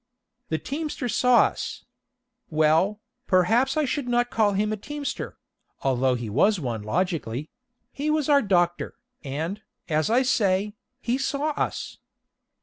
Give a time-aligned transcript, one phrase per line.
[0.49, 1.85] The teamster saw us.
[2.49, 5.37] Well, perhaps I should not call him a teamster
[5.83, 7.51] (although he was one logically):
[7.91, 11.99] he was our doctor, and, as I say, he saw us.